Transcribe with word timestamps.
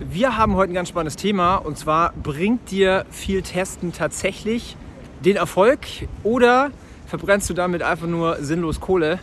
wir 0.00 0.36
haben 0.36 0.54
heute 0.54 0.72
ein 0.72 0.74
ganz 0.74 0.90
spannendes 0.90 1.16
Thema 1.16 1.56
und 1.56 1.76
zwar 1.76 2.12
bringt 2.22 2.70
dir 2.70 3.04
viel 3.10 3.42
Testen 3.42 3.92
tatsächlich 3.92 4.76
den 5.24 5.36
Erfolg 5.36 5.80
oder 6.22 6.70
verbrennst 7.06 7.50
du 7.50 7.54
damit 7.54 7.82
einfach 7.82 8.06
nur 8.06 8.36
sinnlos 8.36 8.80
Kohle? 8.80 9.18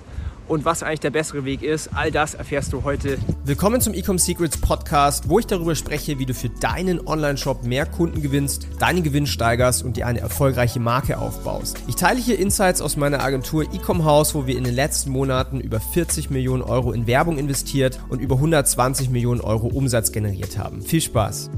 Und 0.47 0.65
was 0.65 0.83
eigentlich 0.83 0.99
der 0.99 1.09
bessere 1.09 1.45
Weg 1.45 1.63
ist, 1.63 1.89
all 1.93 2.11
das 2.11 2.33
erfährst 2.33 2.73
du 2.73 2.83
heute. 2.83 3.17
Willkommen 3.45 3.81
zum 3.81 3.93
Ecom 3.93 4.17
Secrets 4.17 4.57
Podcast, 4.57 5.29
wo 5.29 5.39
ich 5.39 5.47
darüber 5.47 5.75
spreche, 5.75 6.19
wie 6.19 6.25
du 6.25 6.33
für 6.33 6.49
deinen 6.49 7.05
Online-Shop 7.05 7.63
mehr 7.63 7.85
Kunden 7.85 8.21
gewinnst, 8.21 8.67
deinen 8.79 9.03
Gewinn 9.03 9.27
steigerst 9.27 9.83
und 9.83 9.97
dir 9.97 10.07
eine 10.07 10.19
erfolgreiche 10.19 10.79
Marke 10.79 11.17
aufbaust. 11.17 11.77
Ich 11.87 11.95
teile 11.95 12.19
hier 12.19 12.39
Insights 12.39 12.81
aus 12.81 12.97
meiner 12.97 13.21
Agentur 13.21 13.63
Ecom 13.73 14.05
House, 14.05 14.35
wo 14.35 14.47
wir 14.47 14.57
in 14.57 14.63
den 14.63 14.75
letzten 14.75 15.09
Monaten 15.09 15.59
über 15.59 15.79
40 15.79 16.29
Millionen 16.29 16.61
Euro 16.61 16.91
in 16.91 17.07
Werbung 17.07 17.37
investiert 17.37 17.99
und 18.09 18.19
über 18.19 18.35
120 18.35 19.09
Millionen 19.09 19.41
Euro 19.41 19.67
Umsatz 19.67 20.11
generiert 20.11 20.57
haben. 20.57 20.81
Viel 20.81 21.01
Spaß! 21.01 21.49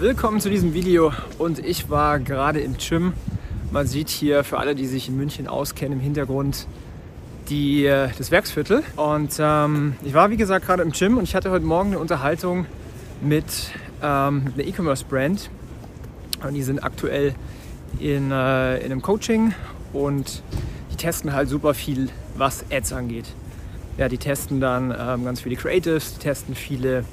Willkommen 0.00 0.40
zu 0.40 0.50
diesem 0.50 0.74
Video 0.74 1.12
und 1.38 1.58
ich 1.58 1.88
war 1.90 2.18
gerade 2.18 2.60
im 2.60 2.76
Gym. 2.78 3.12
Man 3.70 3.86
sieht 3.86 4.08
hier 4.08 4.44
für 4.44 4.58
alle, 4.58 4.74
die 4.74 4.86
sich 4.86 5.08
in 5.08 5.16
München 5.16 5.46
auskennen, 5.46 5.98
im 5.98 6.00
Hintergrund 6.02 6.66
die, 7.48 7.86
äh, 7.86 8.08
das 8.16 8.30
Werksviertel. 8.30 8.82
Und 8.96 9.36
ähm, 9.38 9.96
ich 10.04 10.14
war, 10.14 10.30
wie 10.30 10.36
gesagt, 10.36 10.66
gerade 10.66 10.82
im 10.82 10.92
Gym 10.92 11.18
und 11.18 11.24
ich 11.24 11.34
hatte 11.34 11.50
heute 11.50 11.64
Morgen 11.64 11.90
eine 11.90 11.98
Unterhaltung 11.98 12.66
mit, 13.20 13.70
ähm, 14.02 14.52
einer 14.54 14.64
E-Commerce-Brand. 14.66 15.50
Und 16.46 16.54
die 16.54 16.62
sind 16.62 16.82
aktuell 16.84 17.34
in, 17.98 18.30
äh, 18.30 18.78
in 18.78 18.92
einem 18.92 19.02
Coaching 19.02 19.54
und 19.92 20.42
die 20.92 20.96
testen 20.96 21.32
halt 21.32 21.48
super 21.48 21.74
viel, 21.74 22.08
was 22.36 22.64
Ads 22.70 22.92
angeht. 22.92 23.26
Ja, 23.96 24.08
die 24.08 24.18
testen 24.18 24.60
dann 24.60 24.90
ähm, 24.90 25.24
ganz 25.24 25.40
viele 25.40 25.56
Creatives, 25.56 26.14
die 26.14 26.20
testen 26.20 26.54
viele 26.54 27.04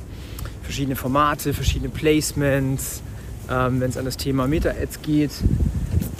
verschiedene 0.63 0.95
Formate, 0.95 1.53
verschiedene 1.53 1.89
Placements, 1.89 3.03
ähm, 3.49 3.79
wenn 3.79 3.89
es 3.89 3.97
an 3.97 4.05
das 4.05 4.17
Thema 4.17 4.47
Meta-Ads 4.47 5.01
geht. 5.01 5.31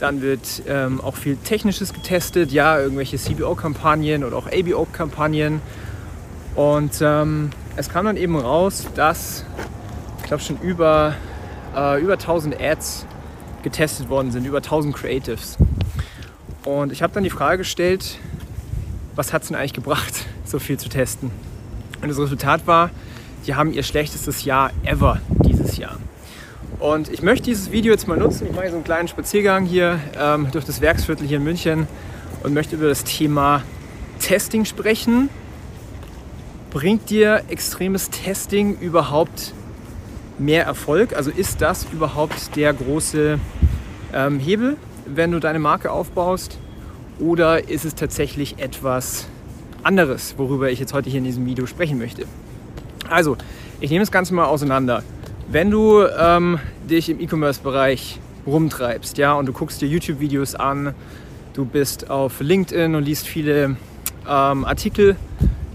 Dann 0.01 0.23
wird 0.23 0.63
ähm, 0.67 0.99
auch 0.99 1.15
viel 1.15 1.37
Technisches 1.37 1.93
getestet, 1.93 2.51
ja, 2.51 2.79
irgendwelche 2.79 3.17
CBO-Kampagnen 3.17 4.23
oder 4.23 4.35
auch 4.35 4.47
ABO-Kampagnen. 4.47 5.61
Und 6.55 6.93
ähm, 7.01 7.51
es 7.75 7.87
kam 7.87 8.05
dann 8.05 8.17
eben 8.17 8.35
raus, 8.35 8.87
dass 8.95 9.45
ich 10.17 10.23
glaube 10.23 10.41
schon 10.41 10.59
über, 10.59 11.13
äh, 11.75 12.01
über 12.01 12.13
1000 12.13 12.59
Ads 12.59 13.05
getestet 13.61 14.09
worden 14.09 14.31
sind, 14.31 14.45
über 14.45 14.57
1000 14.57 14.95
Creatives. 14.95 15.57
Und 16.65 16.91
ich 16.91 17.03
habe 17.03 17.13
dann 17.13 17.23
die 17.23 17.29
Frage 17.29 17.59
gestellt, 17.59 18.17
was 19.13 19.33
hat 19.33 19.43
es 19.43 19.49
denn 19.49 19.57
eigentlich 19.57 19.73
gebracht, 19.73 20.25
so 20.45 20.57
viel 20.57 20.79
zu 20.79 20.89
testen? 20.89 21.29
Und 22.01 22.09
das 22.09 22.17
Resultat 22.17 22.65
war, 22.65 22.89
die 23.45 23.53
haben 23.53 23.71
ihr 23.71 23.83
schlechtestes 23.83 24.45
Jahr 24.45 24.71
ever 24.83 25.19
dieses 25.45 25.77
Jahr. 25.77 25.97
Und 26.81 27.09
ich 27.09 27.21
möchte 27.21 27.45
dieses 27.45 27.71
Video 27.71 27.93
jetzt 27.93 28.07
mal 28.07 28.17
nutzen. 28.17 28.47
Ich 28.47 28.55
mache 28.55 28.69
so 28.69 28.75
einen 28.75 28.83
kleinen 28.83 29.07
Spaziergang 29.07 29.65
hier 29.65 29.99
ähm, 30.19 30.47
durch 30.51 30.65
das 30.65 30.81
Werksviertel 30.81 31.27
hier 31.27 31.37
in 31.37 31.43
München 31.43 31.87
und 32.41 32.55
möchte 32.55 32.75
über 32.75 32.87
das 32.87 33.03
Thema 33.03 33.61
Testing 34.19 34.65
sprechen. 34.65 35.29
Bringt 36.71 37.11
dir 37.11 37.43
extremes 37.49 38.09
Testing 38.09 38.79
überhaupt 38.79 39.53
mehr 40.39 40.65
Erfolg? 40.65 41.15
Also 41.15 41.29
ist 41.29 41.61
das 41.61 41.85
überhaupt 41.93 42.55
der 42.55 42.73
große 42.73 43.37
ähm, 44.11 44.39
Hebel, 44.39 44.75
wenn 45.05 45.31
du 45.31 45.39
deine 45.39 45.59
Marke 45.59 45.91
aufbaust? 45.91 46.57
Oder 47.19 47.69
ist 47.69 47.85
es 47.85 47.93
tatsächlich 47.93 48.57
etwas 48.57 49.27
anderes, 49.83 50.33
worüber 50.37 50.71
ich 50.71 50.79
jetzt 50.79 50.95
heute 50.95 51.11
hier 51.11 51.19
in 51.19 51.25
diesem 51.25 51.45
Video 51.45 51.67
sprechen 51.67 51.99
möchte? 51.99 52.25
Also, 53.07 53.37
ich 53.79 53.91
nehme 53.91 54.01
das 54.01 54.11
Ganze 54.11 54.33
mal 54.33 54.45
auseinander. 54.45 55.03
Wenn 55.51 55.69
du 55.69 56.05
ähm, 56.05 56.59
dich 56.89 57.09
im 57.09 57.19
E-Commerce-Bereich 57.19 58.21
rumtreibst, 58.47 59.17
ja, 59.17 59.33
und 59.33 59.47
du 59.47 59.51
guckst 59.51 59.81
dir 59.81 59.85
YouTube-Videos 59.85 60.55
an, 60.55 60.95
du 61.53 61.65
bist 61.65 62.09
auf 62.09 62.39
LinkedIn 62.39 62.95
und 62.95 63.03
liest 63.03 63.27
viele 63.27 63.75
ähm, 64.25 64.63
Artikel 64.63 65.17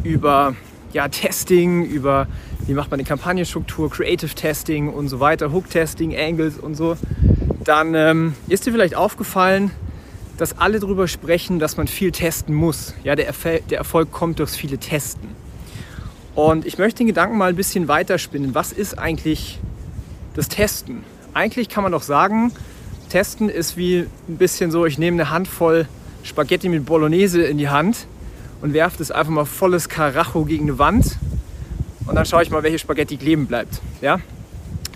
über 0.02 0.56
ja, 0.94 1.08
Testing, 1.08 1.84
über 1.84 2.26
wie 2.66 2.72
macht 2.72 2.90
man 2.90 3.00
eine 3.00 3.06
Kampagnenstruktur, 3.06 3.90
Creative 3.90 4.34
Testing 4.34 4.88
und 4.88 5.08
so 5.08 5.20
weiter, 5.20 5.52
Hook 5.52 5.68
Testing, 5.68 6.16
Angles 6.16 6.56
und 6.56 6.74
so, 6.74 6.96
dann 7.62 7.94
ähm, 7.94 8.32
ist 8.48 8.64
dir 8.64 8.72
vielleicht 8.72 8.94
aufgefallen, 8.94 9.72
dass 10.38 10.56
alle 10.58 10.80
darüber 10.80 11.06
sprechen, 11.06 11.58
dass 11.58 11.76
man 11.76 11.86
viel 11.86 12.12
testen 12.12 12.54
muss. 12.54 12.94
Ja, 13.04 13.14
der, 13.14 13.26
Erfol 13.26 13.60
der 13.68 13.76
Erfolg 13.76 14.10
kommt 14.10 14.38
durchs 14.38 14.56
viele 14.56 14.78
Testen. 14.78 15.28
Und 16.34 16.66
ich 16.66 16.78
möchte 16.78 16.98
den 16.98 17.06
Gedanken 17.08 17.36
mal 17.36 17.50
ein 17.50 17.56
bisschen 17.56 17.88
weiterspinnen. 17.88 18.54
Was 18.54 18.72
ist 18.72 18.98
eigentlich 18.98 19.58
das 20.36 20.48
Testen? 20.48 21.02
Eigentlich 21.34 21.68
kann 21.68 21.82
man 21.82 21.92
doch 21.92 22.02
sagen, 22.02 22.52
Testen 23.08 23.48
ist 23.48 23.76
wie 23.76 24.06
ein 24.28 24.36
bisschen 24.36 24.70
so, 24.70 24.86
ich 24.86 24.98
nehme 24.98 25.20
eine 25.20 25.30
Handvoll 25.30 25.88
Spaghetti 26.22 26.68
mit 26.68 26.86
Bolognese 26.86 27.42
in 27.42 27.58
die 27.58 27.68
Hand 27.68 28.06
und 28.62 28.72
werfe 28.72 28.98
das 28.98 29.10
einfach 29.10 29.32
mal 29.32 29.44
volles 29.44 29.88
Karacho 29.88 30.44
gegen 30.44 30.64
eine 30.64 30.78
Wand 30.78 31.18
und 32.06 32.14
dann 32.14 32.24
schaue 32.24 32.42
ich 32.42 32.50
mal, 32.50 32.62
welche 32.62 32.78
Spaghetti 32.78 33.16
kleben 33.16 33.46
bleibt. 33.46 33.80
Ja? 34.00 34.20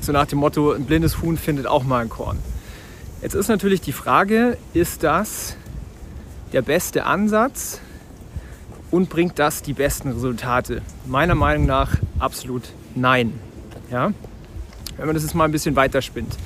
So 0.00 0.12
nach 0.12 0.26
dem 0.26 0.38
Motto, 0.38 0.72
ein 0.72 0.84
blindes 0.84 1.20
Huhn 1.22 1.36
findet 1.36 1.66
auch 1.66 1.84
mal 1.84 2.02
ein 2.02 2.08
Korn. 2.08 2.38
Jetzt 3.22 3.34
ist 3.34 3.48
natürlich 3.48 3.80
die 3.80 3.92
Frage, 3.92 4.56
ist 4.74 5.02
das 5.02 5.56
der 6.52 6.62
beste 6.62 7.04
Ansatz? 7.04 7.80
und 8.90 9.08
bringt 9.08 9.38
das 9.38 9.62
die 9.62 9.72
besten 9.72 10.10
Resultate? 10.10 10.82
Meiner 11.06 11.34
Meinung 11.34 11.66
nach 11.66 11.96
absolut 12.18 12.62
nein. 12.94 13.32
Ja? 13.90 14.12
Wenn 15.00 15.06
man 15.06 15.14
das 15.14 15.22
jetzt 15.22 15.34
mal 15.34 15.46
ein 15.46 15.50
bisschen 15.50 15.76
weiterspinnt. 15.76 16.36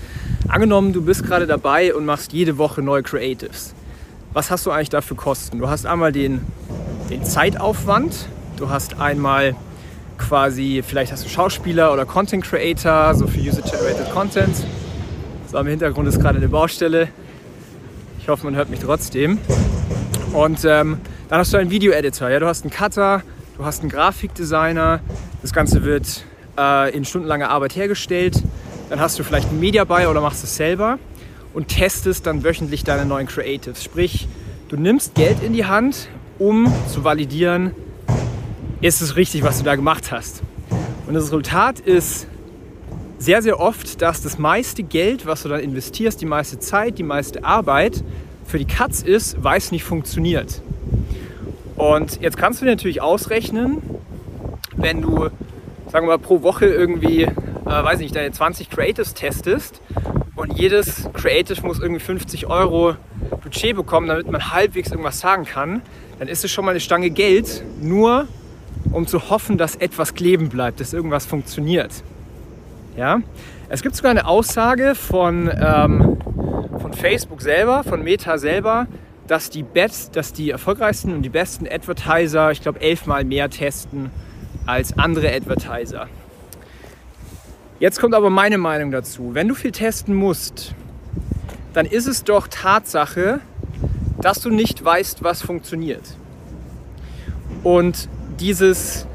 Angenommen, 0.47 0.93
du 0.93 1.03
bist 1.03 1.25
gerade 1.25 1.49
dabei 1.49 1.93
und 1.93 2.05
machst 2.05 2.33
jede 2.33 2.57
Woche 2.57 2.83
neue 2.83 3.03
Creatives. 3.03 3.75
Was 4.33 4.53
hast 4.53 4.65
du 4.65 4.71
eigentlich 4.71 4.91
dafür 4.91 5.17
Kosten? 5.17 5.59
Du 5.59 5.69
hast 5.69 5.87
einmal 5.87 6.13
den, 6.13 6.41
den 7.11 7.25
Zeitaufwand, 7.25 8.29
du 8.57 8.71
hast 8.71 9.01
einmal 9.01 9.57
quasi, 10.19 10.85
vielleicht 10.87 11.11
hast 11.11 11.25
du 11.25 11.29
Schauspieler 11.29 11.93
oder 11.93 12.07
Content 12.07 12.45
Creator, 12.45 13.17
so 13.17 13.27
für 13.27 13.41
User-Generated 13.41 14.13
Content. 14.13 14.55
So 15.51 15.59
am 15.59 15.67
Hintergrund 15.67 16.07
ist 16.07 16.21
gerade 16.21 16.39
eine 16.39 16.49
Baustelle. 16.49 17.09
Ich 18.21 18.29
hoffe, 18.29 18.45
man 18.47 18.55
hört 18.55 18.71
mich 18.71 18.79
trotzdem. 18.79 19.39
Und 20.33 20.65
ähm, 20.65 20.99
dann 21.29 21.41
hast 21.41 21.53
du 21.53 21.57
einen 21.57 21.71
Video-Editor, 21.71 22.31
ja, 22.31 22.39
du 22.39 22.47
hast 22.47 22.63
einen 22.63 22.71
Cutter, 22.71 23.23
du 23.59 23.65
hast 23.65 23.81
einen 23.81 23.91
Grafikdesigner. 23.91 25.01
Das 25.43 25.53
Ganze 25.53 25.83
wird 25.83 26.25
äh, 26.59 26.95
in 26.95 27.05
stundenlanger 27.05 27.51
Arbeit 27.51 27.77
hergestellt. 27.77 28.43
Dann 28.91 29.01
hast 29.01 29.19
du 29.19 29.25
vielleicht 29.25 29.49
einen 29.49 29.61
Media 29.61 29.85
Buyer 29.85 30.11
oder 30.11 30.21
machst 30.21 30.45
es 30.45 30.57
selber 30.57 30.99
und 31.53 31.69
testest 31.69 32.27
dann 32.27 32.45
wöchentlich 32.45 32.85
deine 32.85 33.07
neuen 33.07 33.27
Creatives. 33.27 33.83
Sprich, 33.83 34.29
du 34.69 34.77
nimmst 34.77 35.15
Geld 35.15 35.43
in 35.43 35.53
die 35.53 35.65
Hand, 35.65 36.09
um 36.39 36.73
zu 36.93 37.05
validieren, 37.05 37.73
ist 38.81 39.01
es 39.01 39.17
richtig, 39.17 39.43
was 39.43 39.59
du 39.59 39.65
da 39.65 39.77
gemacht 39.77 40.13
hast. 40.13 40.43
Und 41.07 41.15
das 41.15 41.25
Resultat 41.25 41.81
ist 41.81 42.27
sehr, 43.19 43.41
sehr 43.41 43.61
oft, 43.61 44.03
dass 44.03 44.23
das 44.23 44.39
meiste 44.39 44.83
Geld, 44.83 45.27
was 45.27 45.43
du 45.43 45.49
dann 45.49 45.61
investierst, 45.61 46.21
die 46.21 46.27
meiste 46.27 46.59
Zeit, 46.59 46.99
die 46.99 47.03
meiste 47.03 47.45
Arbeit 47.45 48.03
für 48.47 48.59
die 48.59 48.67
Cuts 48.67 49.03
ist, 49.03 49.43
weil 49.43 49.59
es 49.59 49.71
nicht 49.73 49.85
funktioniert. 49.85 50.61
Und 51.77 52.21
jetzt 52.21 52.37
kannst 52.37 52.61
du 52.61 52.67
dir 52.67 52.73
natürlich 52.73 53.01
ausrechnen, 53.01 53.83
wenn 54.77 55.01
du, 55.01 55.31
sagen 55.95 56.09
wir 56.09 56.19
mal, 56.19 56.19
pro 56.19 56.43
Woche 56.43 56.67
irgendwie, 56.67 57.23
äh, 57.23 57.31
weiß 57.67 58.01
nicht, 58.01 58.17
deine 58.17 58.33
20 58.33 58.69
Creatives 58.69 59.15
testest 59.15 59.81
und 60.35 60.59
jedes 60.59 61.09
Creative 61.13 61.65
muss 61.65 61.79
irgendwie 61.79 62.01
50 62.01 62.49
Euro 62.49 62.97
Budget 63.45 63.77
bekommen, 63.77 64.09
damit 64.09 64.29
man 64.29 64.51
halbwegs 64.51 64.91
irgendwas 64.91 65.21
sagen 65.21 65.45
kann, 65.45 65.83
dann 66.19 66.27
ist 66.27 66.45
es 66.45 66.51
schon 66.51 66.65
mal 66.65 66.73
eine 66.73 66.81
Stange 66.81 67.11
Geld, 67.11 67.63
nur 67.81 68.27
um 68.91 69.07
zu 69.07 69.31
hoffen, 69.31 69.57
dass 69.57 69.77
etwas 69.77 70.15
kleben 70.17 70.49
bleibt, 70.49 70.81
dass 70.81 70.93
irgendwas 70.93 71.27
funktioniert. 71.27 71.93
Ja? 72.97 73.21
Es 73.69 73.81
gibt 73.81 73.95
sogar 73.95 74.11
eine 74.11 74.27
Aussage 74.27 74.97
von, 74.97 75.49
ähm, 75.49 76.19
von 76.81 76.93
Facebook 76.93 77.41
selber, 77.41 77.85
von 77.85 78.03
Meta 78.03 78.37
selber, 78.39 78.89
dass 79.29 79.49
die, 79.49 79.63
best, 79.63 80.17
dass 80.17 80.33
die 80.33 80.51
erfolgreichsten 80.51 81.15
und 81.15 81.23
die 81.23 81.29
besten 81.29 81.69
Advertiser, 81.69 82.51
ich 82.51 82.63
glaube, 82.63 82.81
elfmal 82.81 83.25
mehr 83.25 83.49
testen 83.49 84.11
als 84.67 84.97
andere 84.99 85.33
Advertiser. 85.33 86.09
Jetzt 87.81 88.01
kommt 88.01 88.15
aber 88.15 88.31
meine 88.31 88.59
Meinung 88.59 88.91
dazu. 88.91 89.35
Wenn 89.35 89.49
du 89.49 89.55
viel 89.55 89.73
testen 89.73 90.15
musst, 90.15 90.75
dann 91.73 91.87
ist 91.87 92.07
es 92.07 92.25
doch 92.25 92.49
Tatsache, 92.49 93.41
dass 94.21 94.41
du 94.41 94.51
nicht 94.51 94.85
weißt, 94.85 95.23
was 95.23 95.43
funktioniert. 95.43 96.17
Und 97.63 98.09
dieses 98.41 99.07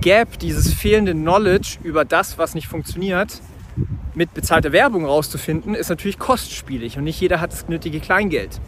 Gap, 0.00 0.38
dieses 0.38 0.72
fehlende 0.72 1.12
Knowledge 1.12 1.78
über 1.82 2.04
das, 2.04 2.38
was 2.38 2.54
nicht 2.54 2.66
funktioniert, 2.66 3.40
mit 4.14 4.34
bezahlter 4.34 4.72
Werbung 4.72 5.04
rauszufinden, 5.04 5.74
ist 5.74 5.90
natürlich 5.90 6.18
kostspielig 6.18 6.98
und 6.98 7.04
nicht 7.04 7.20
jeder 7.20 7.40
hat 7.40 7.52
das 7.52 7.68
nötige 7.68 8.00
Kleingeld. 8.00 8.60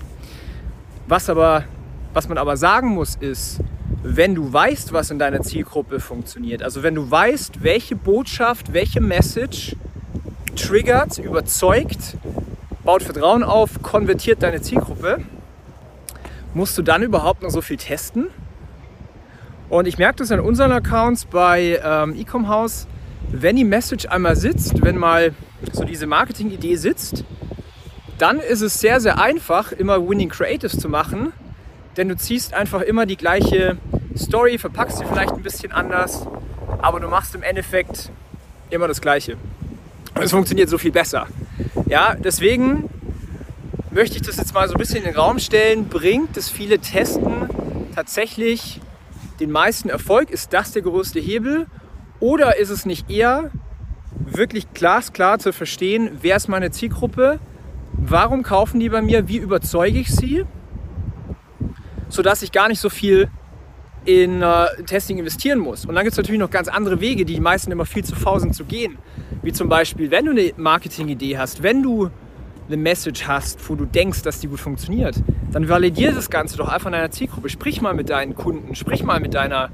Was, 1.08 1.28
aber, 1.28 1.64
was 2.12 2.28
man 2.28 2.38
aber 2.38 2.56
sagen 2.56 2.88
muss, 2.88 3.16
ist, 3.16 3.60
wenn 4.02 4.34
du 4.34 4.52
weißt, 4.52 4.92
was 4.92 5.10
in 5.10 5.18
deiner 5.18 5.42
Zielgruppe 5.42 6.00
funktioniert, 6.00 6.62
also 6.62 6.82
wenn 6.82 6.94
du 6.94 7.10
weißt, 7.10 7.62
welche 7.62 7.96
Botschaft, 7.96 8.72
welche 8.72 9.00
Message 9.00 9.76
triggert, 10.56 11.18
überzeugt, 11.18 12.16
baut 12.82 13.02
Vertrauen 13.02 13.42
auf, 13.42 13.82
konvertiert 13.82 14.42
deine 14.42 14.62
Zielgruppe, 14.62 15.18
musst 16.54 16.76
du 16.78 16.82
dann 16.82 17.02
überhaupt 17.02 17.42
noch 17.42 17.50
so 17.50 17.60
viel 17.60 17.76
testen? 17.76 18.28
Und 19.68 19.86
ich 19.86 19.98
merke 19.98 20.16
das 20.16 20.32
an 20.32 20.40
unseren 20.40 20.72
Accounts 20.72 21.26
bei 21.26 21.80
ähm, 21.84 22.16
Ecom 22.18 22.48
House, 22.48 22.88
wenn 23.30 23.54
die 23.54 23.64
Message 23.64 24.06
einmal 24.06 24.34
sitzt, 24.34 24.82
wenn 24.82 24.96
mal 24.96 25.32
so 25.72 25.84
diese 25.84 26.06
Marketing-Idee 26.06 26.76
sitzt, 26.76 27.24
dann 28.18 28.40
ist 28.40 28.62
es 28.62 28.80
sehr, 28.80 29.00
sehr 29.00 29.20
einfach, 29.20 29.72
immer 29.72 30.08
Winning 30.08 30.30
Creatives 30.30 30.78
zu 30.78 30.88
machen, 30.88 31.32
denn 31.96 32.08
du 32.08 32.16
ziehst 32.16 32.54
einfach 32.54 32.82
immer 32.82 33.06
die 33.06 33.16
gleiche 33.16 33.76
Story, 34.16 34.58
verpackst 34.58 34.98
sie 34.98 35.04
vielleicht 35.04 35.32
ein 35.32 35.42
bisschen 35.42 35.72
anders, 35.72 36.26
aber 36.78 37.00
du 37.00 37.08
machst 37.08 37.34
im 37.34 37.42
Endeffekt 37.42 38.10
immer 38.70 38.88
das 38.88 39.00
Gleiche. 39.00 39.36
Und 40.14 40.22
es 40.22 40.30
funktioniert 40.30 40.68
so 40.68 40.78
viel 40.78 40.92
besser. 40.92 41.26
Ja, 41.86 42.14
deswegen 42.14 42.88
möchte 43.90 44.16
ich 44.16 44.22
das 44.22 44.36
jetzt 44.36 44.54
mal 44.54 44.68
so 44.68 44.74
ein 44.74 44.78
bisschen 44.78 44.98
in 44.98 45.04
den 45.04 45.16
Raum 45.16 45.38
stellen. 45.38 45.88
Bringt 45.88 46.36
das 46.36 46.48
viele 46.48 46.78
Testen 46.78 47.48
tatsächlich 47.94 48.80
den 49.40 49.50
meisten 49.50 49.88
Erfolg? 49.88 50.30
Ist 50.30 50.52
das 50.52 50.72
der 50.72 50.82
größte 50.82 51.20
Hebel? 51.20 51.66
Oder 52.20 52.58
ist 52.58 52.70
es 52.70 52.86
nicht 52.86 53.10
eher 53.10 53.50
wirklich 54.18 54.72
glasklar 54.74 55.38
zu 55.38 55.52
verstehen, 55.52 56.18
wer 56.20 56.36
ist 56.36 56.48
meine 56.48 56.70
Zielgruppe? 56.70 57.40
Warum 57.92 58.42
kaufen 58.42 58.78
die 58.78 58.88
bei 58.88 59.02
mir? 59.02 59.28
Wie 59.28 59.38
überzeuge 59.38 59.98
ich 59.98 60.14
sie? 60.14 60.44
Sodass 62.10 62.42
ich 62.42 62.52
gar 62.52 62.68
nicht 62.68 62.80
so 62.80 62.90
viel 62.90 63.30
in 64.04 64.42
äh, 64.42 64.66
Testing 64.86 65.18
investieren 65.18 65.58
muss. 65.58 65.84
Und 65.84 65.94
dann 65.94 66.04
gibt 66.04 66.12
es 66.12 66.18
natürlich 66.18 66.40
noch 66.40 66.50
ganz 66.50 66.68
andere 66.68 67.00
Wege, 67.00 67.24
die 67.24 67.34
die 67.34 67.40
meisten 67.40 67.70
immer 67.70 67.84
viel 67.84 68.04
zu 68.04 68.14
faul 68.14 68.40
sind 68.40 68.54
zu 68.54 68.64
gehen. 68.64 68.98
Wie 69.42 69.52
zum 69.52 69.68
Beispiel, 69.68 70.10
wenn 70.10 70.24
du 70.24 70.30
eine 70.32 70.52
Marketing-Idee 70.56 71.38
hast, 71.38 71.62
wenn 71.62 71.82
du 71.82 72.10
eine 72.66 72.76
Message 72.76 73.26
hast, 73.26 73.68
wo 73.68 73.74
du 73.74 73.84
denkst, 73.84 74.22
dass 74.22 74.40
die 74.40 74.46
gut 74.46 74.60
funktioniert, 74.60 75.16
dann 75.52 75.68
validiere 75.68 76.14
das 76.14 76.30
Ganze 76.30 76.56
doch 76.56 76.68
einfach 76.68 76.86
in 76.86 76.92
deiner 76.92 77.10
Zielgruppe. 77.10 77.48
Sprich 77.48 77.80
mal 77.80 77.94
mit 77.94 78.10
deinen 78.10 78.34
Kunden, 78.34 78.74
sprich 78.74 79.02
mal 79.02 79.20
mit, 79.20 79.34
deiner, 79.34 79.70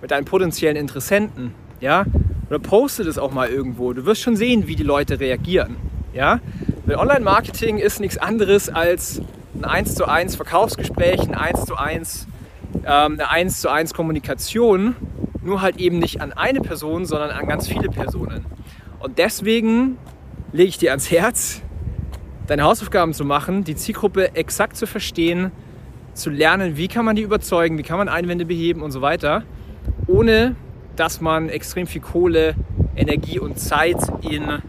mit 0.00 0.10
deinen 0.10 0.24
potenziellen 0.24 0.76
Interessenten. 0.76 1.54
Ja? 1.80 2.04
Oder 2.48 2.58
poste 2.58 3.04
das 3.04 3.18
auch 3.18 3.32
mal 3.32 3.48
irgendwo. 3.48 3.92
Du 3.92 4.06
wirst 4.06 4.22
schon 4.22 4.36
sehen, 4.36 4.66
wie 4.66 4.76
die 4.76 4.82
Leute 4.82 5.20
reagieren. 5.20 5.76
Ja? 6.14 6.40
Weil 6.86 6.96
Online-Marketing 6.96 7.78
ist 7.78 8.00
nichts 8.00 8.16
anderes 8.16 8.70
als 8.70 9.20
ein 9.54 9.64
1 9.64 9.94
zu 9.94 10.06
1 10.06 10.36
Verkaufsgespräch, 10.36 11.20
ein 11.20 11.34
1 11.34 11.64
zu 11.64 11.76
1, 11.76 12.26
ähm, 12.84 12.84
eine 12.86 13.30
1 13.30 13.60
zu 13.60 13.70
1 13.70 13.94
Kommunikation, 13.94 14.96
nur 15.42 15.62
halt 15.62 15.78
eben 15.78 15.98
nicht 15.98 16.20
an 16.20 16.32
eine 16.32 16.60
Person, 16.60 17.06
sondern 17.06 17.30
an 17.30 17.46
ganz 17.46 17.68
viele 17.68 17.88
Personen. 17.88 18.44
Und 19.00 19.18
deswegen 19.18 19.96
lege 20.52 20.68
ich 20.68 20.78
dir 20.78 20.90
ans 20.90 21.10
Herz, 21.10 21.62
deine 22.46 22.64
Hausaufgaben 22.64 23.12
zu 23.12 23.24
machen, 23.24 23.64
die 23.64 23.76
Zielgruppe 23.76 24.34
exakt 24.34 24.76
zu 24.76 24.86
verstehen, 24.86 25.52
zu 26.14 26.30
lernen, 26.30 26.76
wie 26.76 26.88
kann 26.88 27.04
man 27.04 27.14
die 27.14 27.22
überzeugen, 27.22 27.78
wie 27.78 27.82
kann 27.82 27.98
man 27.98 28.08
Einwände 28.08 28.44
beheben 28.44 28.82
und 28.82 28.90
so 28.90 29.02
weiter, 29.02 29.44
ohne 30.06 30.56
dass 30.96 31.20
man 31.20 31.48
extrem 31.48 31.86
viel 31.86 32.00
Kohle, 32.00 32.54
Energie 32.96 33.38
und 33.38 33.58
Zeit 33.58 33.98
in 34.22 34.62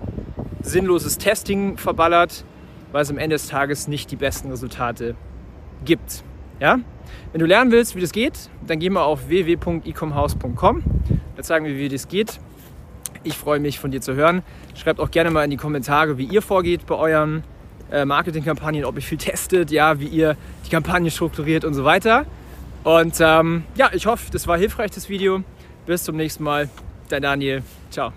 sinnloses 0.62 1.18
Testing 1.18 1.78
verballert, 1.78 2.44
weil 2.92 3.02
es 3.02 3.10
am 3.10 3.18
Ende 3.18 3.36
des 3.36 3.48
Tages 3.48 3.88
nicht 3.88 4.12
die 4.12 4.16
besten 4.16 4.50
Resultate 4.50 5.16
gibt. 5.86 6.24
Ja? 6.60 6.80
Wenn 7.32 7.40
du 7.40 7.46
lernen 7.46 7.72
willst, 7.72 7.96
wie 7.96 8.02
das 8.02 8.12
geht, 8.12 8.50
dann 8.66 8.80
geh 8.80 8.90
mal 8.90 9.04
auf 9.04 9.30
www.ecomhouse.com. 9.30 10.84
Da 11.36 11.44
zeigen 11.44 11.66
wir, 11.66 11.78
wie 11.78 11.90
das 11.90 12.08
geht. 12.08 12.40
Ich 13.24 13.38
freue 13.38 13.60
mich, 13.60 13.80
von 13.80 13.92
dir 13.92 14.02
zu 14.02 14.16
hören. 14.16 14.44
Schreibt 14.76 15.00
auch 15.00 15.12
gerne 15.12 15.30
mal 15.32 15.44
in 15.44 15.52
die 15.52 15.58
Kommentare, 15.58 16.18
wie 16.18 16.26
ihr 16.26 16.42
vorgeht 16.42 16.86
bei 16.86 16.96
euren 16.96 17.44
äh, 17.92 18.06
Marketingkampagnen, 18.06 18.86
ob 18.86 18.96
ihr 18.96 19.02
viel 19.02 19.18
testet, 19.20 19.72
ja, 19.72 20.00
wie 20.00 20.08
ihr 20.08 20.36
die 20.66 20.70
Kampagne 20.70 21.12
strukturiert 21.12 21.66
und 21.66 21.74
so 21.74 21.84
weiter. 21.84 22.26
Und 22.84 23.18
ähm, 23.20 23.64
ja, 23.76 23.90
ich 23.94 24.06
hoffe, 24.06 24.32
das 24.32 24.48
war 24.48 24.58
hilfreich, 24.58 24.92
das 24.92 25.10
Video. 25.10 25.44
Bis 25.86 26.04
zum 26.04 26.16
nächsten 26.16 26.44
Mal. 26.44 26.70
Dein 27.10 27.24
Daniel. 27.24 27.64
Ciao. 27.90 28.14